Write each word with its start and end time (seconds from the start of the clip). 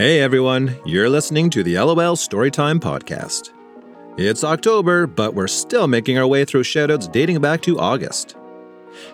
Hey 0.00 0.20
everyone, 0.20 0.74
you're 0.86 1.10
listening 1.10 1.50
to 1.50 1.62
the 1.62 1.74
LOL 1.74 2.16
Storytime 2.16 2.80
Podcast. 2.80 3.52
It's 4.16 4.42
October, 4.42 5.06
but 5.06 5.34
we're 5.34 5.46
still 5.46 5.86
making 5.86 6.16
our 6.16 6.26
way 6.26 6.46
through 6.46 6.62
shoutouts 6.62 7.12
dating 7.12 7.42
back 7.42 7.60
to 7.60 7.78
August. 7.78 8.34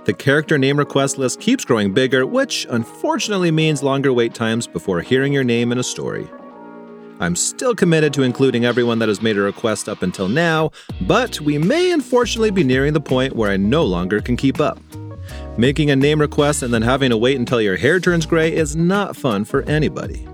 The 0.05 0.15
character 0.15 0.59
name 0.59 0.79
request 0.79 1.19
list 1.19 1.41
keeps 1.41 1.65
growing 1.65 1.93
bigger, 1.93 2.25
which 2.25 2.69
unfortunately 2.71 3.51
means 3.51 3.83
longer 3.83 4.13
wait 4.13 4.33
times 4.33 4.69
before 4.69 5.01
hearing 5.01 5.33
your 5.33 5.43
name 5.43 5.73
in 5.73 5.79
a 5.79 5.83
story. 5.83 6.31
I'm 7.19 7.35
still 7.35 7.75
committed 7.75 8.15
to 8.15 8.23
including 8.23 8.65
everyone 8.65 9.01
that 9.01 9.09
has 9.09 9.21
made 9.21 9.37
a 9.39 9.41
request 9.41 9.89
up 9.89 10.03
until 10.03 10.29
now, 10.29 10.71
but 11.01 11.41
we 11.41 11.59
may 11.59 11.91
unfortunately 11.91 12.53
be 12.53 12.63
nearing 12.63 12.93
the 12.93 13.01
point 13.01 13.35
where 13.35 13.51
I 13.51 13.57
no 13.57 13.83
longer 13.83 14.21
can 14.21 14.37
keep 14.37 14.61
up. 14.61 14.79
Making 15.59 15.91
a 15.91 15.97
name 15.97 16.21
request 16.21 16.63
and 16.63 16.73
then 16.73 16.83
having 16.83 17.11
to 17.11 17.17
wait 17.17 17.41
until 17.41 17.61
your 17.61 17.77
hair 17.77 17.99
turns 17.99 18.25
gray 18.25 18.55
is 18.55 18.77
not 18.77 19.17
fun 19.17 19.45
for 19.45 19.63
anybody. 19.63 20.29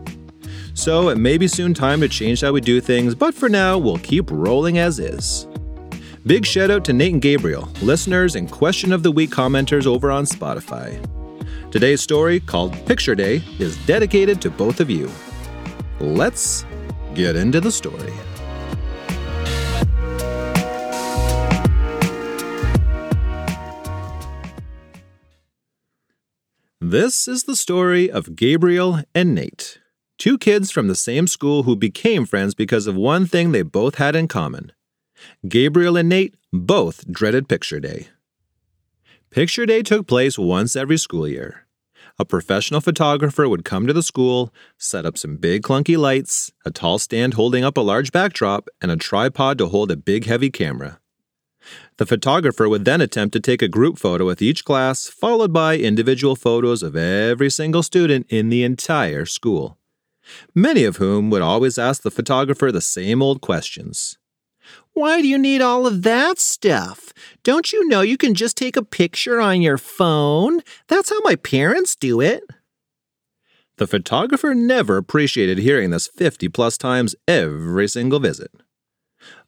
So 0.75 1.11
it 1.11 1.19
may 1.19 1.39
be 1.39 1.49
soon 1.49 1.75
time 1.75 2.01
to 2.01 2.09
change 2.09 2.41
how 2.41 2.53
we 2.53 2.61
do 2.61 2.80
things, 2.80 3.15
but 3.15 3.35
for 3.35 3.49
now, 3.49 3.79
we'll 3.79 3.99
keep 3.99 4.30
rolling 4.30 4.79
as 4.79 4.99
is. 4.99 5.47
Big 6.27 6.47
shout 6.47 6.71
out 6.71 6.85
to 6.85 6.93
Nate 6.93 7.13
and 7.13 7.23
Gabriel, 7.23 7.69
listeners 7.83 8.37
and 8.37 8.51
question 8.51 8.93
of 8.93 9.03
the 9.03 9.13
week 9.13 9.30
commenters 9.30 9.87
over 9.87 10.11
on 10.11 10.25
Spotify. 10.25 11.01
Today's 11.71 12.01
story, 12.01 12.39
called 12.39 12.75
Picture 12.87 13.15
Day, 13.15 13.43
is 13.59 13.77
dedicated 13.87 14.41
to 14.43 14.51
both 14.51 14.80
of 14.80 14.89
you. 14.89 15.11
Let's 16.01 16.65
get 17.15 17.35
into 17.35 17.61
the 17.61 17.73
story. 17.73 18.13
This 26.80 27.27
is 27.27 27.45
the 27.45 27.57
story 27.57 28.11
of 28.11 28.37
Gabriel 28.37 29.01
and 29.15 29.35
Nate, 29.35 29.79
two 30.23 30.39
kids 30.39 30.71
from 30.71 30.87
the 30.87 30.95
same 30.95 31.27
school 31.27 31.65
who 31.65 31.74
became 31.74 32.24
friends 32.24 32.55
because 32.55 32.87
of 32.87 32.95
one 32.95 33.27
thing 33.27 33.51
they 33.51 33.60
both 33.60 33.96
had 33.96 34.15
in 34.15 34.29
common. 34.29 34.71
Gabriel 35.49 35.96
and 35.96 36.09
Nate 36.09 36.37
both 36.52 37.10
dreaded 37.10 37.49
Picture 37.49 37.80
Day. 37.80 38.07
Picture 39.30 39.66
Day 39.66 39.83
took 39.83 40.07
place 40.07 40.38
once 40.38 40.77
every 40.77 40.96
school 40.96 41.27
year. 41.27 41.66
A 42.21 42.24
professional 42.24 42.80
photographer 42.80 43.49
would 43.49 43.65
come 43.65 43.88
to 43.88 43.93
the 43.93 44.01
school, 44.01 44.55
set 44.79 45.05
up 45.05 45.19
some 45.19 45.38
big 45.38 45.63
clunky 45.63 45.99
lights, 45.99 46.52
a 46.65 46.71
tall 46.71 47.01
stand 47.01 47.35
holding 47.35 47.65
up 47.65 47.77
a 47.77 47.80
large 47.80 48.13
backdrop, 48.13 48.68
and 48.80 48.93
a 48.93 48.96
tripod 48.96 49.59
to 49.59 49.66
hold 49.66 49.91
a 49.91 49.96
big 49.96 50.27
heavy 50.27 50.51
camera. 50.51 51.01
The 51.96 52.07
photographer 52.07 52.68
would 52.68 52.85
then 52.85 53.01
attempt 53.01 53.33
to 53.33 53.41
take 53.41 53.61
a 53.61 53.66
group 53.66 53.99
photo 53.99 54.24
with 54.24 54.41
each 54.41 54.65
class, 54.65 55.09
followed 55.09 55.52
by 55.52 55.79
individual 55.79 56.37
photos 56.37 56.85
of 56.85 56.95
every 56.95 57.51
single 57.51 57.83
student 57.83 58.27
in 58.29 58.51
the 58.51 58.63
entire 58.63 59.27
school. 59.27 59.79
Many 60.54 60.84
of 60.84 60.96
whom 60.96 61.30
would 61.30 61.42
always 61.42 61.78
ask 61.78 62.02
the 62.02 62.10
photographer 62.10 62.70
the 62.70 62.80
same 62.80 63.23
old 63.23 63.40
questions. 63.40 64.19
Why 64.92 65.22
do 65.22 65.28
you 65.28 65.38
need 65.38 65.60
all 65.60 65.87
of 65.87 66.03
that 66.03 66.38
stuff? 66.38 67.12
Don't 67.42 67.72
you 67.72 67.88
know 67.88 68.03
you 68.03 68.16
can 68.16 68.34
just 68.34 68.56
take 68.56 68.76
a 68.76 68.84
picture 68.84 69.41
on 69.41 69.62
your 69.62 69.78
phone? 69.78 70.60
That's 70.88 71.10
how 71.10 71.20
my 71.25 71.37
parents 71.37 71.97
do 71.97 72.20
it. 72.20 72.44
The 73.78 73.87
photographer 73.87 74.54
never 74.54 74.97
appreciated 74.97 75.59
hearing 75.59 75.91
this 75.91 76.06
50 76.06 76.48
plus 76.50 76.76
times 76.76 77.16
every 77.26 77.88
single 77.88 78.20
visit. 78.20 78.50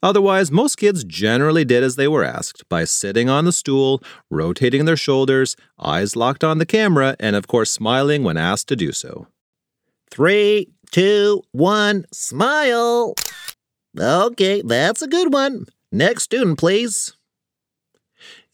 Otherwise, 0.02 0.50
most 0.50 0.76
kids 0.76 1.04
generally 1.04 1.64
did 1.64 1.82
as 1.82 1.96
they 1.96 2.08
were 2.08 2.24
asked 2.24 2.66
by 2.68 2.84
sitting 2.84 3.28
on 3.28 3.44
the 3.44 3.52
stool, 3.52 4.02
rotating 4.30 4.84
their 4.84 4.96
shoulders, 4.96 5.56
eyes 5.78 6.16
locked 6.16 6.44
on 6.44 6.58
the 6.58 6.66
camera, 6.66 7.16
and 7.18 7.36
of 7.36 7.46
course, 7.46 7.70
smiling 7.70 8.22
when 8.22 8.36
asked 8.36 8.68
to 8.68 8.76
do 8.76 8.92
so. 8.92 9.26
Three, 10.14 10.70
two, 10.92 11.42
one, 11.50 12.04
smile. 12.12 13.16
Okay, 13.98 14.62
that's 14.62 15.02
a 15.02 15.08
good 15.08 15.32
one. 15.32 15.66
Next 15.90 16.22
student, 16.22 16.56
please. 16.56 17.16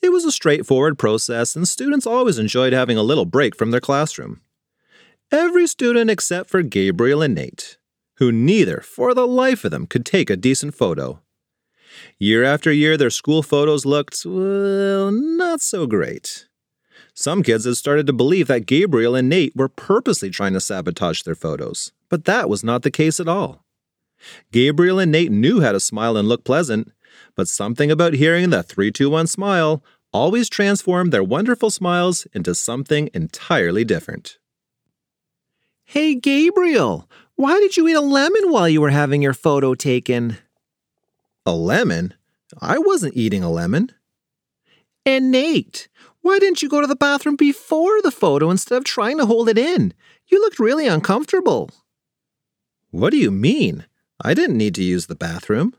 It 0.00 0.10
was 0.10 0.24
a 0.24 0.32
straightforward 0.32 0.98
process, 0.98 1.54
and 1.54 1.68
students 1.68 2.06
always 2.06 2.38
enjoyed 2.38 2.72
having 2.72 2.96
a 2.96 3.02
little 3.02 3.26
break 3.26 3.54
from 3.54 3.72
their 3.72 3.80
classroom. 3.80 4.40
Every 5.30 5.66
student 5.66 6.08
except 6.08 6.48
for 6.48 6.62
Gabriel 6.62 7.20
and 7.20 7.34
Nate, 7.34 7.76
who 8.16 8.32
neither, 8.32 8.80
for 8.80 9.12
the 9.12 9.26
life 9.26 9.62
of 9.62 9.70
them, 9.70 9.86
could 9.86 10.06
take 10.06 10.30
a 10.30 10.38
decent 10.38 10.74
photo. 10.74 11.20
Year 12.18 12.42
after 12.42 12.72
year, 12.72 12.96
their 12.96 13.10
school 13.10 13.42
photos 13.42 13.84
looked, 13.84 14.24
well, 14.24 15.12
not 15.12 15.60
so 15.60 15.86
great. 15.86 16.46
Some 17.20 17.42
kids 17.42 17.66
had 17.66 17.76
started 17.76 18.06
to 18.06 18.14
believe 18.14 18.46
that 18.46 18.64
Gabriel 18.64 19.14
and 19.14 19.28
Nate 19.28 19.54
were 19.54 19.68
purposely 19.68 20.30
trying 20.30 20.54
to 20.54 20.60
sabotage 20.60 21.20
their 21.20 21.34
photos, 21.34 21.92
but 22.08 22.24
that 22.24 22.48
was 22.48 22.64
not 22.64 22.80
the 22.80 22.90
case 22.90 23.20
at 23.20 23.28
all. 23.28 23.62
Gabriel 24.52 24.98
and 24.98 25.12
Nate 25.12 25.30
knew 25.30 25.60
how 25.60 25.72
to 25.72 25.80
smile 25.80 26.16
and 26.16 26.26
look 26.26 26.44
pleasant, 26.44 26.92
but 27.34 27.46
something 27.46 27.90
about 27.90 28.14
hearing 28.14 28.48
the 28.48 28.62
321 28.62 29.26
smile 29.26 29.84
always 30.14 30.48
transformed 30.48 31.12
their 31.12 31.22
wonderful 31.22 31.68
smiles 31.68 32.26
into 32.32 32.54
something 32.54 33.10
entirely 33.12 33.84
different. 33.84 34.38
Hey, 35.84 36.14
Gabriel, 36.14 37.06
why 37.34 37.60
did 37.60 37.76
you 37.76 37.86
eat 37.86 37.92
a 37.92 38.00
lemon 38.00 38.50
while 38.50 38.66
you 38.66 38.80
were 38.80 38.88
having 38.88 39.20
your 39.20 39.34
photo 39.34 39.74
taken? 39.74 40.38
A 41.44 41.52
lemon? 41.52 42.14
I 42.62 42.78
wasn't 42.78 43.14
eating 43.14 43.42
a 43.42 43.50
lemon. 43.50 43.92
And 45.04 45.30
Nate, 45.30 45.88
why 46.22 46.38
didn't 46.38 46.62
you 46.62 46.68
go 46.68 46.80
to 46.80 46.86
the 46.86 46.96
bathroom 46.96 47.36
before 47.36 48.00
the 48.02 48.10
photo 48.10 48.50
instead 48.50 48.76
of 48.76 48.84
trying 48.84 49.18
to 49.18 49.26
hold 49.26 49.48
it 49.48 49.58
in? 49.58 49.94
You 50.26 50.40
looked 50.40 50.58
really 50.58 50.86
uncomfortable. 50.86 51.70
What 52.90 53.10
do 53.10 53.16
you 53.16 53.30
mean? 53.30 53.86
I 54.22 54.34
didn't 54.34 54.58
need 54.58 54.74
to 54.74 54.82
use 54.82 55.06
the 55.06 55.14
bathroom. 55.14 55.74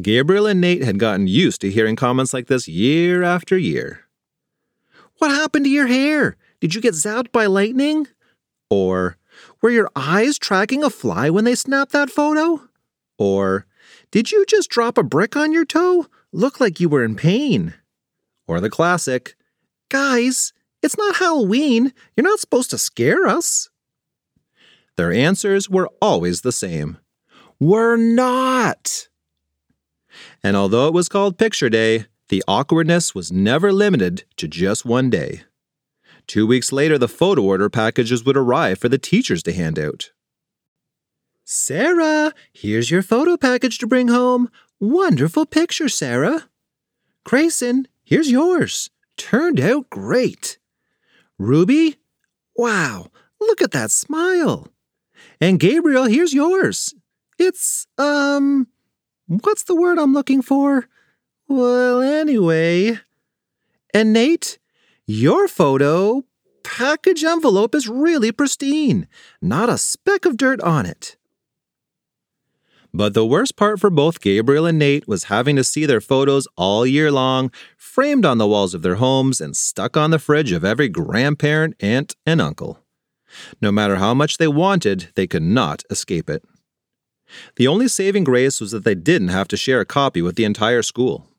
Gabriel 0.00 0.46
and 0.46 0.60
Nate 0.60 0.82
had 0.82 0.98
gotten 0.98 1.28
used 1.28 1.60
to 1.60 1.70
hearing 1.70 1.96
comments 1.96 2.34
like 2.34 2.46
this 2.46 2.68
year 2.68 3.22
after 3.22 3.56
year. 3.56 4.06
What 5.18 5.30
happened 5.30 5.64
to 5.66 5.70
your 5.70 5.86
hair? 5.86 6.36
Did 6.60 6.74
you 6.74 6.80
get 6.80 6.94
zapped 6.94 7.32
by 7.32 7.46
lightning? 7.46 8.06
Or, 8.68 9.16
were 9.60 9.70
your 9.70 9.90
eyes 9.96 10.38
tracking 10.38 10.82
a 10.82 10.90
fly 10.90 11.30
when 11.30 11.44
they 11.44 11.54
snapped 11.54 11.92
that 11.92 12.10
photo? 12.10 12.68
Or, 13.18 13.66
did 14.10 14.32
you 14.32 14.44
just 14.46 14.70
drop 14.70 14.98
a 14.98 15.02
brick 15.02 15.36
on 15.36 15.52
your 15.52 15.64
toe? 15.64 16.06
Looked 16.32 16.60
like 16.60 16.80
you 16.80 16.88
were 16.88 17.04
in 17.04 17.16
pain. 17.16 17.74
Or 18.50 18.60
the 18.60 18.68
classic, 18.68 19.36
Guys, 19.90 20.52
it's 20.82 20.98
not 20.98 21.16
Halloween. 21.16 21.92
You're 22.16 22.26
not 22.26 22.40
supposed 22.40 22.70
to 22.70 22.78
scare 22.78 23.28
us. 23.28 23.68
Their 24.96 25.12
answers 25.12 25.70
were 25.70 25.88
always 26.02 26.40
the 26.40 26.50
same 26.50 26.98
We're 27.60 27.96
not. 27.96 29.06
And 30.42 30.56
although 30.56 30.88
it 30.88 30.94
was 30.94 31.08
called 31.08 31.38
Picture 31.38 31.70
Day, 31.70 32.06
the 32.28 32.42
awkwardness 32.48 33.14
was 33.14 33.30
never 33.30 33.72
limited 33.72 34.24
to 34.38 34.48
just 34.48 34.84
one 34.84 35.10
day. 35.10 35.42
Two 36.26 36.44
weeks 36.44 36.72
later, 36.72 36.98
the 36.98 37.06
photo 37.06 37.42
order 37.42 37.70
packages 37.70 38.24
would 38.24 38.36
arrive 38.36 38.80
for 38.80 38.88
the 38.88 38.98
teachers 38.98 39.44
to 39.44 39.52
hand 39.52 39.78
out. 39.78 40.10
Sarah, 41.44 42.32
here's 42.52 42.90
your 42.90 43.02
photo 43.02 43.36
package 43.36 43.78
to 43.78 43.86
bring 43.86 44.08
home. 44.08 44.50
Wonderful 44.80 45.46
picture, 45.46 45.88
Sarah. 45.88 46.48
Grayson, 47.22 47.86
here's 48.10 48.30
yours. 48.30 48.90
Turned 49.16 49.60
out 49.60 49.88
great. 49.88 50.58
Ruby, 51.38 51.96
wow, 52.56 53.06
look 53.40 53.62
at 53.62 53.70
that 53.70 53.90
smile. 53.90 54.68
And 55.40 55.58
Gabriel, 55.58 56.04
here's 56.04 56.34
yours. 56.34 56.94
It's, 57.38 57.86
um, 57.96 58.66
what's 59.26 59.62
the 59.62 59.74
word 59.74 59.98
I'm 59.98 60.12
looking 60.12 60.42
for? 60.42 60.86
Well, 61.48 62.02
anyway. 62.02 62.98
And 63.94 64.12
Nate, 64.12 64.58
your 65.06 65.48
photo 65.48 66.24
package 66.62 67.24
envelope 67.24 67.74
is 67.74 67.88
really 67.88 68.32
pristine, 68.32 69.08
not 69.40 69.68
a 69.68 69.78
speck 69.78 70.24
of 70.24 70.36
dirt 70.36 70.60
on 70.60 70.84
it. 70.84 71.16
But 72.92 73.14
the 73.14 73.24
worst 73.24 73.56
part 73.56 73.78
for 73.78 73.88
both 73.88 74.20
Gabriel 74.20 74.66
and 74.66 74.78
Nate 74.78 75.06
was 75.06 75.24
having 75.24 75.54
to 75.56 75.64
see 75.64 75.86
their 75.86 76.00
photos 76.00 76.48
all 76.56 76.84
year 76.84 77.12
long, 77.12 77.52
framed 77.76 78.24
on 78.24 78.38
the 78.38 78.48
walls 78.48 78.74
of 78.74 78.82
their 78.82 78.96
homes 78.96 79.40
and 79.40 79.56
stuck 79.56 79.96
on 79.96 80.10
the 80.10 80.18
fridge 80.18 80.50
of 80.50 80.64
every 80.64 80.88
grandparent, 80.88 81.76
aunt, 81.80 82.16
and 82.26 82.40
uncle. 82.40 82.80
No 83.60 83.70
matter 83.70 83.96
how 83.96 84.12
much 84.12 84.38
they 84.38 84.48
wanted, 84.48 85.10
they 85.14 85.28
could 85.28 85.42
not 85.42 85.84
escape 85.88 86.28
it. 86.28 86.44
The 87.56 87.68
only 87.68 87.86
saving 87.86 88.24
grace 88.24 88.60
was 88.60 88.72
that 88.72 88.82
they 88.82 88.96
didn't 88.96 89.28
have 89.28 89.46
to 89.48 89.56
share 89.56 89.80
a 89.80 89.86
copy 89.86 90.20
with 90.20 90.34
the 90.34 90.44
entire 90.44 90.82
school. 90.82 91.29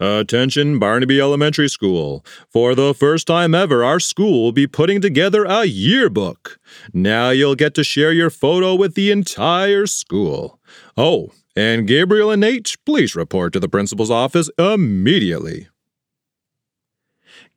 Attention, 0.00 0.78
Barnaby 0.78 1.20
Elementary 1.20 1.68
School. 1.68 2.24
For 2.48 2.74
the 2.74 2.94
first 2.94 3.26
time 3.26 3.54
ever, 3.54 3.84
our 3.84 4.00
school 4.00 4.42
will 4.42 4.52
be 4.52 4.66
putting 4.66 5.02
together 5.02 5.44
a 5.44 5.64
yearbook. 5.66 6.58
Now 6.94 7.28
you'll 7.28 7.54
get 7.54 7.74
to 7.74 7.84
share 7.84 8.10
your 8.10 8.30
photo 8.30 8.74
with 8.74 8.94
the 8.94 9.10
entire 9.10 9.86
school. 9.86 10.58
Oh, 10.96 11.32
and 11.54 11.86
Gabriel 11.86 12.30
and 12.30 12.40
Nate, 12.40 12.76
please 12.86 13.14
report 13.14 13.52
to 13.52 13.60
the 13.60 13.68
principal's 13.68 14.10
office 14.10 14.48
immediately. 14.58 15.68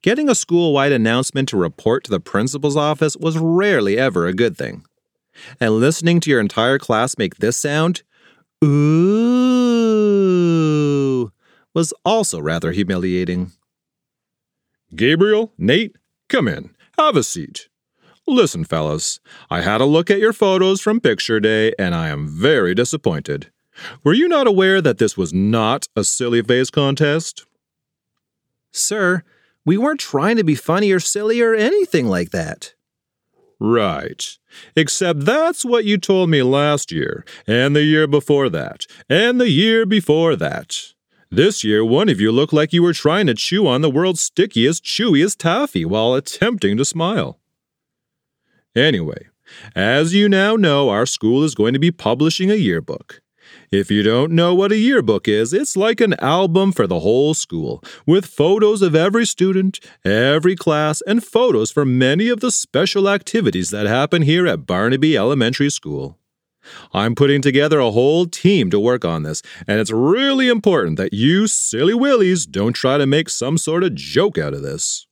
Getting 0.02 0.28
a 0.28 0.36
school 0.36 0.74
wide 0.74 0.92
announcement 0.92 1.48
to 1.50 1.56
report 1.56 2.04
to 2.04 2.12
the 2.12 2.20
principal's 2.20 2.76
office 2.76 3.16
was 3.16 3.38
rarely 3.38 3.98
ever 3.98 4.28
a 4.28 4.34
good 4.34 4.58
thing. 4.58 4.84
And 5.62 5.76
listening 5.76 6.20
to 6.20 6.30
your 6.30 6.42
entire 6.42 6.78
class 6.78 7.18
make 7.18 7.38
this 7.38 7.56
sound, 7.56 8.04
ooh, 8.62 8.74
was 11.74 11.94
also 12.06 12.40
rather 12.40 12.72
humiliating. 12.72 13.52
Gabriel, 14.96 15.54
Nate, 15.58 15.96
come 16.30 16.48
in. 16.48 16.76
Have 16.98 17.16
a 17.16 17.24
seat. 17.24 17.70
Listen, 18.28 18.64
fellas, 18.64 19.20
I 19.50 19.62
had 19.62 19.82
a 19.82 19.86
look 19.86 20.10
at 20.10 20.20
your 20.20 20.34
photos 20.34 20.80
from 20.80 21.02
picture 21.02 21.40
day 21.40 21.74
and 21.78 21.94
I 21.94 22.10
am 22.10 22.28
very 22.28 22.74
disappointed. 22.74 23.52
Were 24.04 24.14
you 24.14 24.28
not 24.28 24.48
aware 24.48 24.82
that 24.82 24.98
this 24.98 25.18
was 25.18 25.34
not 25.34 25.88
a 25.96 26.04
silly 26.04 26.42
face 26.42 26.70
contest? 26.70 27.46
Sir, 28.72 29.24
we 29.66 29.78
weren't 29.78 30.00
trying 30.00 30.38
to 30.38 30.44
be 30.44 30.56
funny 30.56 30.92
or 30.92 31.00
silly 31.00 31.42
or 31.42 31.54
anything 31.54 32.08
like 32.08 32.32
that. 32.32 32.74
Right. 33.60 34.38
Except 34.76 35.22
that's 35.22 35.64
what 35.64 35.86
you 35.86 35.98
told 35.98 36.30
me 36.30 36.44
last 36.44 36.92
year, 36.92 37.24
and 37.48 37.76
the 37.76 37.84
year 37.84 38.08
before 38.08 38.50
that, 38.50 38.86
and 39.10 39.40
the 39.40 39.50
year 39.50 39.86
before 39.86 40.36
that. 40.36 40.94
This 41.34 41.64
year, 41.64 41.84
one 41.84 42.10
of 42.10 42.22
you 42.22 42.32
looked 42.32 42.54
like 42.54 42.74
you 42.74 42.84
were 42.84 42.94
trying 42.94 43.26
to 43.26 43.34
chew 43.34 43.66
on 43.66 43.82
the 43.82 43.90
world's 43.90 44.22
stickiest, 44.22 44.84
chewiest 44.84 45.40
taffy 45.40 45.84
while 45.84 46.14
attempting 46.14 46.78
to 46.78 46.86
smile. 46.86 47.40
Anyway, 48.76 49.30
as 49.76 50.14
you 50.14 50.30
now 50.30 50.56
know, 50.56 50.90
our 50.90 51.08
school 51.08 51.44
is 51.44 51.56
going 51.56 51.74
to 51.74 51.80
be 51.80 51.90
publishing 51.90 52.52
a 52.52 52.54
yearbook. 52.54 53.20
If 53.72 53.90
you 53.90 54.04
don't 54.04 54.34
know 54.34 54.54
what 54.54 54.72
a 54.72 54.78
yearbook 54.78 55.28
is, 55.28 55.54
it's 55.54 55.76
like 55.76 56.02
an 56.02 56.14
album 56.20 56.72
for 56.72 56.86
the 56.86 57.00
whole 57.00 57.34
school, 57.34 57.84
with 58.06 58.28
photos 58.28 58.84
of 58.84 58.94
every 58.94 59.26
student, 59.26 59.80
every 60.06 60.56
class, 60.56 61.02
and 61.08 61.24
photos 61.24 61.72
for 61.72 61.84
many 61.84 62.30
of 62.30 62.42
the 62.42 62.52
special 62.52 63.10
activities 63.10 63.72
that 63.72 63.88
happen 63.88 64.22
here 64.22 64.46
at 64.46 64.68
Barnaby 64.68 65.18
Elementary 65.18 65.72
School. 65.72 66.20
I'm 66.94 67.16
putting 67.16 67.42
together 67.42 67.80
a 67.80 67.92
whole 67.92 68.26
team 68.26 68.70
to 68.72 68.80
work 68.80 69.06
on 69.06 69.24
this, 69.24 69.42
and 69.68 69.80
it's 69.80 69.92
really 69.92 70.50
important 70.50 70.98
that 70.98 71.14
you 71.14 71.48
silly 71.48 71.94
willies 71.94 72.46
don't 72.46 72.74
try 72.74 72.98
to 72.98 73.06
make 73.06 73.30
some 73.30 73.58
sort 73.58 73.84
of 73.84 73.96
joke 73.96 74.38
out 74.38 74.54
of 74.54 74.62
this. 74.62 75.08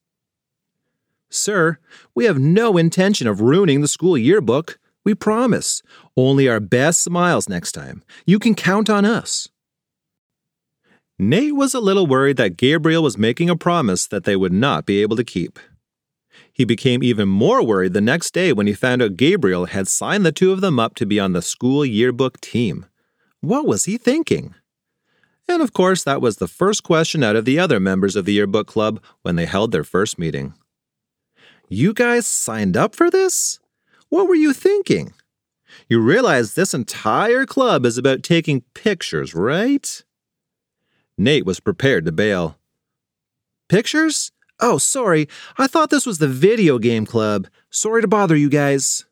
Sir, 1.30 1.77
we 2.13 2.25
have 2.25 2.39
no 2.39 2.77
intention 2.77 3.27
of 3.27 3.42
ruining 3.42 3.81
the 3.81 3.88
school 3.88 4.18
yearbook. 4.18 4.77
We 5.06 5.15
promise. 5.15 5.81
Only 6.18 6.48
our 6.50 6.59
best 6.59 7.01
smiles 7.01 7.48
next 7.48 7.71
time. 7.71 8.03
You 8.25 8.38
can 8.38 8.53
count 8.53 8.89
on 8.89 9.06
us. 9.06 9.48
Nate 11.18 11.56
was 11.56 11.74
a 11.74 11.80
little 11.80 12.07
worried 12.07 12.38
that 12.38 12.57
Gabriel 12.57 13.03
was 13.03 13.18
making 13.18 13.50
a 13.50 13.56
promise 13.56 14.07
that 14.07 14.24
they 14.24 14.36
would 14.36 14.51
not 14.51 14.86
be 14.86 15.01
able 15.01 15.15
to 15.15 15.24
keep. 15.24 15.59
He 16.53 16.65
became 16.65 17.01
even 17.01 17.30
more 17.30 17.63
worried 17.63 17.94
the 17.94 18.01
next 18.01 18.33
day 18.33 18.53
when 18.53 18.68
he 18.68 18.74
found 18.74 19.01
out 19.01 19.18
Gabriel 19.18 19.65
had 19.65 19.88
signed 19.88 20.25
the 20.25 20.31
two 20.31 20.51
of 20.51 20.62
them 20.62 20.80
up 20.80 20.95
to 20.95 21.06
be 21.06 21.19
on 21.19 21.33
the 21.33 21.42
school 21.42 21.86
yearbook 21.86 22.42
team. 22.42 22.86
What 23.39 23.65
was 23.65 23.86
he 23.86 23.98
thinking? 23.98 24.56
And 25.48 25.62
of 25.62 25.74
course, 25.74 26.03
that 26.03 26.21
was 26.21 26.38
the 26.38 26.48
first 26.48 26.83
question 26.83 27.24
out 27.24 27.36
of 27.36 27.45
the 27.45 27.59
other 27.59 27.80
members 27.80 28.15
of 28.15 28.25
the 28.25 28.33
yearbook 28.33 28.68
club 28.68 29.01
when 29.21 29.36
they 29.36 29.45
held 29.45 29.71
their 29.71 29.83
first 29.83 30.19
meeting. 30.19 30.53
You 31.68 31.94
guys 31.94 32.27
signed 32.27 32.75
up 32.75 32.95
for 32.95 33.09
this? 33.09 33.59
What 34.09 34.27
were 34.27 34.36
you 34.36 34.53
thinking? 34.53 35.13
You 35.88 36.01
realize 36.01 36.53
this 36.53 36.74
entire 36.74 37.45
club 37.45 37.86
is 37.86 37.98
about 37.98 38.24
taking 38.24 38.63
pictures, 38.74 39.33
right? 39.33 40.03
Nate 41.18 41.45
was 41.45 41.59
prepared 41.59 42.06
to 42.06 42.12
bail. 42.12 42.57
Pictures? 43.69 44.31
Oh, 44.61 44.77
sorry. 44.77 45.27
I 45.57 45.65
thought 45.65 45.89
this 45.89 46.05
was 46.05 46.19
the 46.19 46.27
video 46.27 46.77
game 46.77 47.07
club. 47.07 47.47
Sorry 47.71 48.01
to 48.01 48.07
bother 48.07 48.35
you 48.35 48.49
guys. 48.49 49.05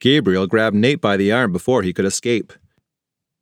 Gabriel 0.00 0.46
grabbed 0.46 0.76
Nate 0.76 1.00
by 1.00 1.16
the 1.16 1.32
arm 1.32 1.50
before 1.50 1.82
he 1.82 1.94
could 1.94 2.04
escape. 2.04 2.52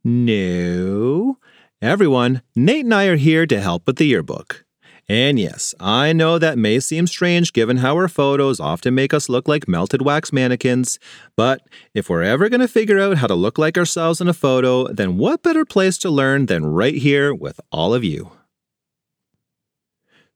No. 0.05 1.39
Everyone, 1.83 2.43
Nate 2.55 2.85
and 2.85 2.95
I 2.95 3.07
are 3.07 3.17
here 3.17 3.47
to 3.47 3.61
help 3.61 3.87
with 3.87 3.97
the 3.97 4.07
yearbook. 4.07 4.65
And 5.09 5.39
yes, 5.39 5.75
I 5.79 6.13
know 6.13 6.39
that 6.39 6.59
may 6.59 6.81
seem 6.81 7.07
strange 7.07 7.53
given 7.53 7.79
how 7.79 7.95
our 7.95 8.09
photos 8.09 8.59
often 8.59 8.95
make 8.95 9.13
us 9.13 9.29
look 9.29 9.47
like 9.47 9.69
melted 9.69 10.03
wax 10.03 10.33
mannequins, 10.33 10.99
but 11.37 11.61
if 11.95 12.09
we're 12.09 12.23
ever 12.23 12.49
going 12.49 12.61
to 12.61 12.69
figure 12.69 12.99
out 12.99 13.19
how 13.19 13.29
to 13.29 13.35
look 13.35 13.57
like 13.59 13.79
ourselves 13.79 14.21
in 14.21 14.27
a 14.27 14.33
photo, 14.33 14.89
then 14.89 15.17
what 15.17 15.43
better 15.43 15.65
place 15.65 15.97
to 15.99 16.11
learn 16.11 16.47
than 16.47 16.67
right 16.67 16.97
here 16.97 17.33
with 17.33 17.61
all 17.71 17.95
of 17.95 18.03
you? 18.03 18.33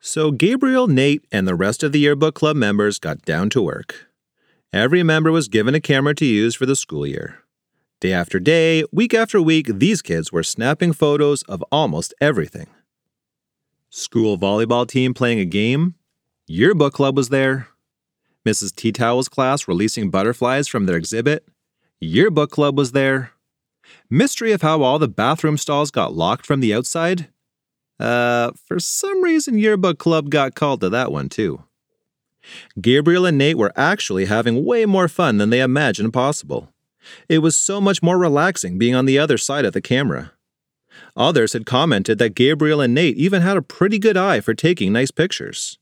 So 0.02 0.30
Gabriel, 0.30 0.86
Nate, 0.86 1.26
and 1.30 1.46
the 1.46 1.54
rest 1.54 1.82
of 1.82 1.92
the 1.92 1.98
Yearbook 1.98 2.34
Club 2.34 2.56
members 2.56 2.98
got 2.98 3.20
down 3.22 3.50
to 3.50 3.60
work. 3.60 4.06
Every 4.72 5.02
member 5.02 5.30
was 5.30 5.48
given 5.48 5.74
a 5.74 5.80
camera 5.80 6.14
to 6.14 6.24
use 6.24 6.54
for 6.54 6.64
the 6.64 6.74
school 6.74 7.06
year. 7.06 7.40
Day 8.00 8.14
after 8.14 8.40
day, 8.40 8.82
week 8.90 9.12
after 9.12 9.42
week, 9.42 9.66
these 9.68 10.00
kids 10.00 10.32
were 10.32 10.42
snapping 10.42 10.94
photos 10.94 11.42
of 11.42 11.62
almost 11.70 12.14
everything. 12.18 12.68
School 13.90 14.38
volleyball 14.38 14.88
team 14.88 15.12
playing 15.12 15.38
a 15.38 15.44
game. 15.44 15.96
Yearbook 16.46 16.94
club 16.94 17.14
was 17.14 17.28
there. 17.28 17.68
Mrs. 18.48 18.74
Tea 18.74 18.92
Towel's 18.92 19.28
class 19.28 19.68
releasing 19.68 20.08
butterflies 20.08 20.66
from 20.66 20.86
their 20.86 20.96
exhibit. 20.96 21.46
Yearbook 22.00 22.50
club 22.50 22.78
was 22.78 22.92
there. 22.92 23.32
Mystery 24.08 24.52
of 24.52 24.62
how 24.62 24.80
all 24.80 24.98
the 24.98 25.08
bathroom 25.08 25.58
stalls 25.58 25.90
got 25.90 26.14
locked 26.14 26.46
from 26.46 26.60
the 26.60 26.72
outside. 26.72 27.28
Uh, 28.00 28.52
for 28.66 28.80
some 28.80 29.22
reason, 29.22 29.58
Yearbook 29.58 29.98
Club 29.98 30.30
got 30.30 30.54
called 30.54 30.80
to 30.80 30.88
that 30.88 31.12
one 31.12 31.28
too. 31.28 31.62
Gabriel 32.80 33.26
and 33.26 33.36
Nate 33.36 33.58
were 33.58 33.72
actually 33.76 34.24
having 34.24 34.64
way 34.64 34.86
more 34.86 35.06
fun 35.06 35.36
than 35.36 35.50
they 35.50 35.60
imagined 35.60 36.14
possible. 36.14 36.72
It 37.28 37.38
was 37.40 37.54
so 37.54 37.80
much 37.80 38.02
more 38.02 38.18
relaxing 38.18 38.78
being 38.78 38.94
on 38.94 39.04
the 39.04 39.18
other 39.18 39.36
side 39.36 39.66
of 39.66 39.74
the 39.74 39.82
camera. 39.82 40.32
Others 41.14 41.52
had 41.52 41.66
commented 41.66 42.18
that 42.18 42.34
Gabriel 42.34 42.80
and 42.80 42.94
Nate 42.94 43.16
even 43.16 43.42
had 43.42 43.58
a 43.58 43.62
pretty 43.62 43.98
good 43.98 44.16
eye 44.16 44.40
for 44.40 44.54
taking 44.54 44.92
nice 44.92 45.10
pictures. 45.10 45.78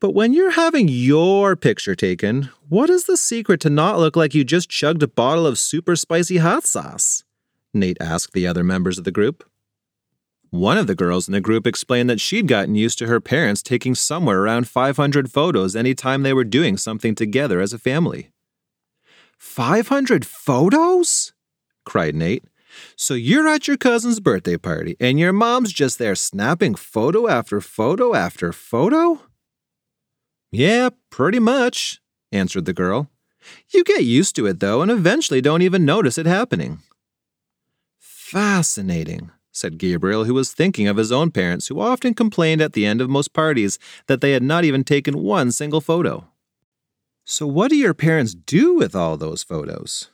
But 0.00 0.14
when 0.14 0.32
you're 0.32 0.50
having 0.50 0.88
your 0.88 1.56
picture 1.56 1.94
taken, 1.94 2.50
what 2.68 2.90
is 2.90 3.04
the 3.04 3.16
secret 3.16 3.60
to 3.60 3.70
not 3.70 3.98
look 3.98 4.16
like 4.16 4.34
you 4.34 4.44
just 4.44 4.70
chugged 4.70 5.02
a 5.02 5.08
bottle 5.08 5.46
of 5.46 5.58
super 5.58 5.96
spicy 5.96 6.38
hot 6.38 6.64
sauce? 6.64 7.24
Nate 7.74 7.96
asked 8.00 8.32
the 8.32 8.46
other 8.46 8.64
members 8.64 8.98
of 8.98 9.04
the 9.04 9.10
group. 9.10 9.44
One 10.50 10.78
of 10.78 10.86
the 10.86 10.94
girls 10.94 11.26
in 11.28 11.32
the 11.32 11.40
group 11.40 11.66
explained 11.66 12.08
that 12.08 12.20
she'd 12.20 12.46
gotten 12.46 12.74
used 12.74 12.98
to 12.98 13.06
her 13.06 13.20
parents 13.20 13.62
taking 13.62 13.94
somewhere 13.94 14.40
around 14.40 14.68
500 14.68 15.30
photos 15.30 15.74
anytime 15.74 16.22
they 16.22 16.32
were 16.32 16.44
doing 16.44 16.76
something 16.76 17.14
together 17.14 17.60
as 17.60 17.72
a 17.72 17.78
family. 17.78 18.30
500 19.38 20.24
photos? 20.24 21.32
cried 21.84 22.14
Nate. 22.14 22.44
So 22.94 23.14
you're 23.14 23.48
at 23.48 23.66
your 23.66 23.76
cousin's 23.76 24.20
birthday 24.20 24.56
party, 24.56 24.96
and 25.00 25.18
your 25.18 25.32
mom's 25.32 25.72
just 25.72 25.98
there 25.98 26.14
snapping 26.14 26.74
photo 26.74 27.28
after 27.28 27.60
photo 27.60 28.14
after 28.14 28.52
photo? 28.52 29.22
Yeah, 30.52 30.90
pretty 31.10 31.38
much, 31.38 32.00
answered 32.32 32.66
the 32.66 32.72
girl. 32.72 33.10
You 33.72 33.84
get 33.84 34.04
used 34.04 34.36
to 34.36 34.46
it, 34.46 34.60
though, 34.60 34.82
and 34.82 34.90
eventually 34.90 35.40
don't 35.40 35.62
even 35.62 35.84
notice 35.84 36.18
it 36.18 36.26
happening. 36.26 36.80
Fascinating, 37.98 39.30
said 39.56 39.78
Gabriel, 39.78 40.24
who 40.24 40.34
was 40.34 40.52
thinking 40.52 40.86
of 40.86 40.96
his 40.96 41.10
own 41.10 41.30
parents, 41.30 41.68
who 41.68 41.80
often 41.80 42.14
complained 42.14 42.60
at 42.60 42.74
the 42.74 42.84
end 42.84 43.00
of 43.00 43.08
most 43.08 43.32
parties 43.32 43.78
that 44.06 44.20
they 44.20 44.32
had 44.32 44.42
not 44.42 44.64
even 44.64 44.84
taken 44.84 45.22
one 45.22 45.50
single 45.50 45.80
photo. 45.80 46.28
So, 47.24 47.46
what 47.46 47.70
do 47.70 47.76
your 47.76 47.94
parents 47.94 48.34
do 48.34 48.74
with 48.74 48.94
all 48.94 49.16
those 49.16 49.42
photos? 49.42 50.10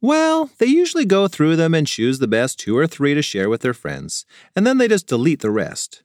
Well, 0.00 0.50
they 0.58 0.66
usually 0.66 1.04
go 1.04 1.28
through 1.28 1.56
them 1.56 1.74
and 1.74 1.86
choose 1.86 2.18
the 2.18 2.28
best 2.28 2.58
two 2.58 2.76
or 2.76 2.86
three 2.86 3.14
to 3.14 3.22
share 3.22 3.48
with 3.48 3.62
their 3.62 3.74
friends, 3.74 4.26
and 4.54 4.66
then 4.66 4.78
they 4.78 4.88
just 4.88 5.06
delete 5.06 5.40
the 5.40 5.50
rest. 5.50 6.02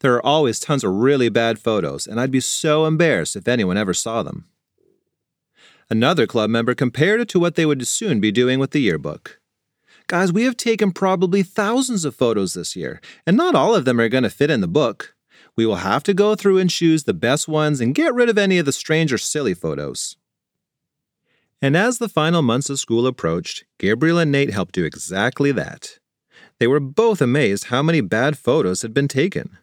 There 0.00 0.14
are 0.14 0.24
always 0.24 0.58
tons 0.58 0.82
of 0.82 0.92
really 0.92 1.28
bad 1.28 1.58
photos, 1.58 2.06
and 2.06 2.18
I'd 2.18 2.30
be 2.30 2.40
so 2.40 2.86
embarrassed 2.86 3.36
if 3.36 3.46
anyone 3.46 3.76
ever 3.76 3.94
saw 3.94 4.22
them. 4.22 4.46
Another 5.90 6.26
club 6.26 6.50
member 6.50 6.74
compared 6.74 7.20
it 7.20 7.28
to 7.28 7.40
what 7.40 7.54
they 7.54 7.66
would 7.66 7.86
soon 7.86 8.18
be 8.18 8.32
doing 8.32 8.58
with 8.58 8.70
the 8.70 8.80
yearbook. 8.80 9.40
Guys, 10.06 10.32
we 10.32 10.44
have 10.44 10.56
taken 10.56 10.92
probably 10.92 11.42
thousands 11.42 12.04
of 12.04 12.14
photos 12.14 12.54
this 12.54 12.76
year, 12.76 13.00
and 13.26 13.36
not 13.36 13.54
all 13.54 13.74
of 13.74 13.84
them 13.84 13.98
are 13.98 14.08
going 14.08 14.24
to 14.24 14.30
fit 14.30 14.50
in 14.50 14.60
the 14.60 14.68
book. 14.68 15.14
We 15.56 15.64
will 15.64 15.76
have 15.76 16.02
to 16.04 16.14
go 16.14 16.34
through 16.34 16.58
and 16.58 16.68
choose 16.68 17.04
the 17.04 17.14
best 17.14 17.48
ones 17.48 17.80
and 17.80 17.94
get 17.94 18.12
rid 18.12 18.28
of 18.28 18.36
any 18.36 18.58
of 18.58 18.66
the 18.66 18.72
strange 18.72 19.12
or 19.12 19.18
silly 19.18 19.54
photos. 19.54 20.16
And 21.62 21.76
as 21.76 21.98
the 21.98 22.08
final 22.08 22.42
months 22.42 22.68
of 22.68 22.78
school 22.78 23.06
approached, 23.06 23.64
Gabriel 23.78 24.18
and 24.18 24.30
Nate 24.30 24.50
helped 24.50 24.74
do 24.74 24.84
exactly 24.84 25.52
that. 25.52 25.98
They 26.58 26.66
were 26.66 26.80
both 26.80 27.22
amazed 27.22 27.64
how 27.64 27.82
many 27.82 28.02
bad 28.02 28.36
photos 28.36 28.82
had 28.82 28.92
been 28.92 29.08
taken. 29.08 29.56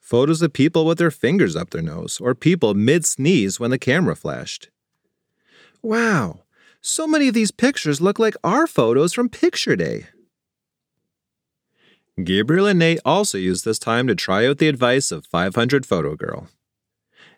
Photos 0.00 0.40
of 0.40 0.52
people 0.52 0.86
with 0.86 0.98
their 0.98 1.10
fingers 1.10 1.54
up 1.54 1.70
their 1.70 1.82
nose, 1.82 2.18
or 2.20 2.34
people 2.34 2.74
mid 2.74 3.04
sneeze 3.04 3.60
when 3.60 3.70
the 3.70 3.78
camera 3.78 4.16
flashed. 4.16 4.70
Wow, 5.82 6.40
so 6.82 7.06
many 7.06 7.28
of 7.28 7.34
these 7.34 7.52
pictures 7.52 8.00
look 8.00 8.18
like 8.18 8.34
our 8.42 8.66
photos 8.66 9.12
from 9.12 9.28
Picture 9.28 9.76
Day. 9.76 10.06
Gabriel 12.22 12.66
and 12.66 12.78
Nate 12.78 12.98
also 13.04 13.38
used 13.38 13.64
this 13.64 13.78
time 13.78 14.08
to 14.08 14.14
try 14.14 14.46
out 14.46 14.58
the 14.58 14.68
advice 14.68 15.12
of 15.12 15.24
500 15.24 15.86
Photo 15.86 16.16
Girl. 16.16 16.48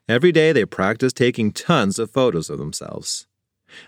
Every 0.09 0.33
day 0.33 0.53
they 0.53 0.65
practiced 0.65 1.17
taking 1.17 1.53
tons 1.53 1.99
of 1.99 2.11
photos 2.11 2.49
of 2.49 2.59
themselves. 2.59 3.27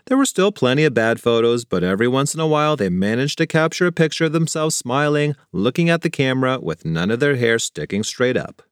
There 0.06 0.16
were 0.16 0.26
still 0.26 0.52
plenty 0.52 0.84
of 0.84 0.94
bad 0.94 1.20
photos, 1.20 1.64
but 1.64 1.82
every 1.82 2.08
once 2.08 2.34
in 2.34 2.40
a 2.40 2.46
while 2.46 2.76
they 2.76 2.88
managed 2.88 3.38
to 3.38 3.46
capture 3.46 3.86
a 3.86 3.92
picture 3.92 4.26
of 4.26 4.32
themselves 4.32 4.76
smiling, 4.76 5.36
looking 5.52 5.88
at 5.88 6.02
the 6.02 6.10
camera 6.10 6.58
with 6.60 6.84
none 6.84 7.10
of 7.10 7.20
their 7.20 7.36
hair 7.36 7.58
sticking 7.58 8.02
straight 8.02 8.36
up. 8.36 8.62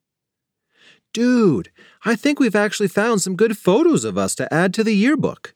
Dude, 1.13 1.71
I 2.03 2.15
think 2.15 2.39
we've 2.39 2.55
actually 2.55 2.89
found 2.89 3.21
some 3.21 3.35
good 3.35 3.57
photos 3.57 4.03
of 4.03 4.17
us 4.17 4.35
to 4.35 4.53
add 4.53 4.73
to 4.75 4.83
the 4.83 4.95
yearbook. 4.95 5.54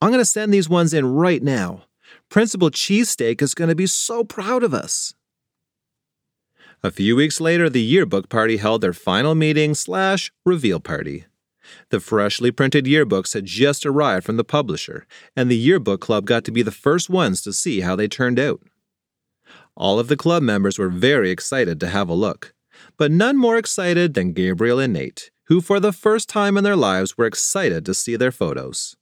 I'm 0.00 0.10
going 0.10 0.20
to 0.20 0.24
send 0.24 0.52
these 0.52 0.68
ones 0.68 0.94
in 0.94 1.14
right 1.14 1.42
now. 1.42 1.84
Principal 2.28 2.70
Cheesesteak 2.70 3.42
is 3.42 3.54
going 3.54 3.68
to 3.68 3.74
be 3.74 3.86
so 3.86 4.24
proud 4.24 4.62
of 4.62 4.74
us. 4.74 5.14
A 6.82 6.90
few 6.90 7.16
weeks 7.16 7.40
later, 7.40 7.68
the 7.68 7.82
yearbook 7.82 8.28
party 8.28 8.58
held 8.58 8.82
their 8.82 8.92
final 8.92 9.34
meeting 9.34 9.74
slash 9.74 10.30
reveal 10.44 10.78
party. 10.78 11.24
The 11.90 12.00
freshly 12.00 12.50
printed 12.50 12.84
yearbooks 12.84 13.34
had 13.34 13.46
just 13.46 13.84
arrived 13.84 14.24
from 14.24 14.36
the 14.36 14.44
publisher, 14.44 15.06
and 15.34 15.50
the 15.50 15.56
yearbook 15.56 16.00
club 16.00 16.24
got 16.24 16.44
to 16.44 16.52
be 16.52 16.62
the 16.62 16.70
first 16.70 17.10
ones 17.10 17.42
to 17.42 17.52
see 17.52 17.80
how 17.80 17.96
they 17.96 18.08
turned 18.08 18.38
out. 18.38 18.60
All 19.76 19.98
of 19.98 20.08
the 20.08 20.16
club 20.16 20.42
members 20.42 20.78
were 20.78 20.88
very 20.88 21.30
excited 21.30 21.80
to 21.80 21.88
have 21.88 22.08
a 22.08 22.14
look, 22.14 22.54
but 22.96 23.10
none 23.10 23.36
more 23.36 23.56
excited 23.56 24.14
than 24.14 24.32
Gabriel 24.32 24.78
and 24.78 24.92
Nate, 24.92 25.30
who 25.44 25.60
for 25.60 25.80
the 25.80 25.92
first 25.92 26.28
time 26.28 26.56
in 26.56 26.64
their 26.64 26.76
lives 26.76 27.18
were 27.18 27.26
excited 27.26 27.84
to 27.86 27.94
see 27.94 28.16
their 28.16 28.32
photos. 28.32 28.96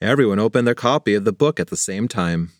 Everyone 0.00 0.38
opened 0.38 0.66
their 0.66 0.74
copy 0.74 1.14
of 1.14 1.24
the 1.24 1.32
book 1.32 1.60
at 1.60 1.68
the 1.68 1.76
same 1.76 2.08
time. 2.08 2.50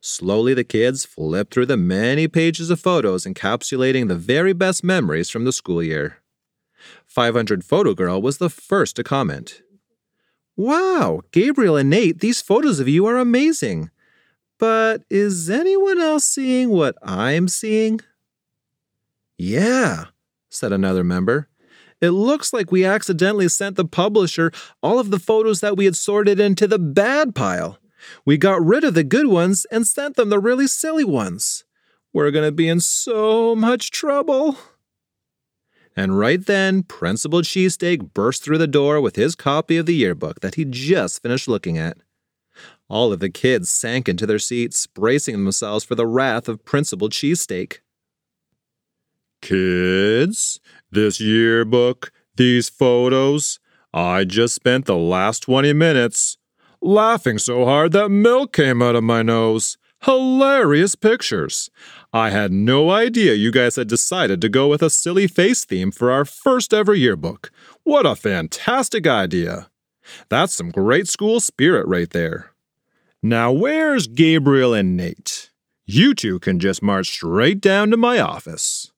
Slowly, 0.00 0.54
the 0.54 0.64
kids 0.64 1.04
flipped 1.04 1.52
through 1.52 1.66
the 1.66 1.76
many 1.76 2.28
pages 2.28 2.70
of 2.70 2.80
photos 2.80 3.24
encapsulating 3.24 4.08
the 4.08 4.14
very 4.14 4.52
best 4.52 4.82
memories 4.84 5.30
from 5.30 5.44
the 5.44 5.52
school 5.52 5.82
year. 5.82 6.18
500 7.06 7.64
Photo 7.64 7.94
Girl 7.94 8.20
was 8.20 8.38
the 8.38 8.50
first 8.50 8.96
to 8.96 9.04
comment. 9.04 9.62
Wow, 10.56 11.20
Gabriel 11.32 11.76
and 11.76 11.90
Nate, 11.90 12.20
these 12.20 12.40
photos 12.40 12.80
of 12.80 12.88
you 12.88 13.04
are 13.06 13.18
amazing. 13.18 13.90
But 14.58 15.02
is 15.10 15.50
anyone 15.50 16.00
else 16.00 16.24
seeing 16.24 16.70
what 16.70 16.96
I'm 17.02 17.46
seeing? 17.48 18.00
Yeah, 19.36 20.06
said 20.48 20.72
another 20.72 21.04
member. 21.04 21.48
It 22.00 22.10
looks 22.10 22.52
like 22.52 22.70
we 22.70 22.84
accidentally 22.84 23.48
sent 23.48 23.76
the 23.76 23.84
publisher 23.84 24.52
all 24.82 24.98
of 24.98 25.10
the 25.10 25.18
photos 25.18 25.60
that 25.60 25.76
we 25.76 25.86
had 25.86 25.96
sorted 25.96 26.38
into 26.38 26.66
the 26.66 26.78
bad 26.78 27.34
pile. 27.34 27.78
We 28.24 28.36
got 28.36 28.64
rid 28.64 28.84
of 28.84 28.94
the 28.94 29.04
good 29.04 29.26
ones 29.26 29.66
and 29.70 29.86
sent 29.86 30.16
them 30.16 30.28
the 30.28 30.38
really 30.38 30.66
silly 30.66 31.04
ones. 31.04 31.64
We're 32.12 32.30
going 32.30 32.46
to 32.46 32.52
be 32.52 32.68
in 32.68 32.80
so 32.80 33.54
much 33.54 33.90
trouble. 33.90 34.56
And 35.96 36.18
right 36.18 36.44
then, 36.44 36.82
Principal 36.82 37.40
Cheesesteak 37.40 38.12
burst 38.12 38.44
through 38.44 38.58
the 38.58 38.66
door 38.66 39.00
with 39.00 39.16
his 39.16 39.34
copy 39.34 39.78
of 39.78 39.86
the 39.86 39.94
yearbook 39.94 40.40
that 40.40 40.56
he 40.56 40.66
just 40.66 41.22
finished 41.22 41.48
looking 41.48 41.78
at. 41.78 41.96
All 42.88 43.12
of 43.12 43.20
the 43.20 43.30
kids 43.30 43.70
sank 43.70 44.08
into 44.08 44.26
their 44.26 44.38
seats, 44.38 44.86
bracing 44.86 45.42
themselves 45.42 45.84
for 45.84 45.94
the 45.94 46.06
wrath 46.06 46.48
of 46.48 46.64
Principal 46.64 47.08
Cheesesteak. 47.08 47.78
Kids, 49.42 50.60
this 50.90 51.20
yearbook, 51.20 52.12
these 52.36 52.68
photos, 52.68 53.58
I 53.92 54.24
just 54.24 54.54
spent 54.54 54.84
the 54.86 54.96
last 54.96 55.40
20 55.40 55.72
minutes 55.72 56.36
laughing 56.80 57.38
so 57.38 57.64
hard 57.64 57.92
that 57.92 58.10
milk 58.10 58.52
came 58.52 58.82
out 58.82 58.94
of 58.94 59.04
my 59.04 59.22
nose. 59.22 59.78
Hilarious 60.02 60.94
pictures. 60.94 61.70
I 62.12 62.30
had 62.30 62.52
no 62.52 62.90
idea 62.90 63.34
you 63.34 63.50
guys 63.50 63.76
had 63.76 63.88
decided 63.88 64.40
to 64.42 64.48
go 64.48 64.68
with 64.68 64.82
a 64.82 64.90
silly 64.90 65.26
face 65.26 65.64
theme 65.64 65.90
for 65.90 66.10
our 66.10 66.24
first 66.24 66.74
ever 66.74 66.94
yearbook. 66.94 67.50
What 67.82 68.06
a 68.06 68.14
fantastic 68.14 69.06
idea! 69.06 69.70
That's 70.28 70.54
some 70.54 70.70
great 70.70 71.08
school 71.08 71.40
spirit 71.40 71.86
right 71.88 72.10
there. 72.10 72.52
Now, 73.22 73.50
where's 73.50 74.06
Gabriel 74.06 74.74
and 74.74 74.96
Nate? 74.96 75.50
You 75.86 76.14
two 76.14 76.38
can 76.38 76.60
just 76.60 76.82
march 76.82 77.08
straight 77.08 77.60
down 77.60 77.90
to 77.90 77.96
my 77.96 78.20
office. 78.20 78.92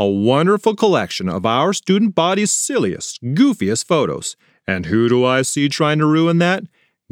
A 0.00 0.06
wonderful 0.06 0.76
collection 0.76 1.28
of 1.28 1.44
our 1.44 1.72
student 1.72 2.14
body's 2.14 2.52
silliest, 2.52 3.20
goofiest 3.20 3.84
photos. 3.84 4.36
And 4.64 4.86
who 4.86 5.08
do 5.08 5.24
I 5.24 5.42
see 5.42 5.68
trying 5.68 5.98
to 5.98 6.06
ruin 6.06 6.38
that? 6.38 6.62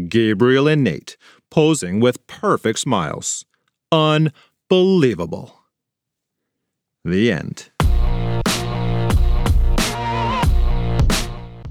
Gabriel 0.09 0.69
and 0.69 0.85
Nate, 0.85 1.16
posing 1.50 1.99
with 1.99 2.25
perfect 2.28 2.78
smiles. 2.78 3.45
Unbelievable. 3.90 5.64
The 7.05 7.33
end. 7.33 7.71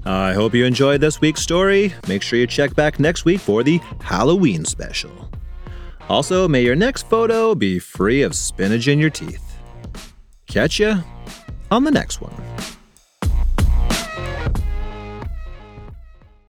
I 0.04 0.34
hope 0.34 0.52
you 0.54 0.66
enjoyed 0.66 1.00
this 1.00 1.22
week's 1.22 1.40
story. 1.40 1.94
Make 2.06 2.20
sure 2.20 2.38
you 2.38 2.46
check 2.46 2.74
back 2.74 3.00
next 3.00 3.24
week 3.24 3.40
for 3.40 3.62
the 3.62 3.80
Halloween 4.02 4.66
special. 4.66 5.30
Also, 6.10 6.46
may 6.46 6.62
your 6.62 6.76
next 6.76 7.08
photo 7.08 7.54
be 7.54 7.78
free 7.78 8.20
of 8.20 8.34
spinach 8.34 8.86
in 8.86 8.98
your 8.98 9.08
teeth. 9.08 9.45
Catch 10.56 10.80
ya 10.80 11.02
on 11.70 11.84
the 11.84 11.90
next 11.90 12.22
one. 12.22 12.32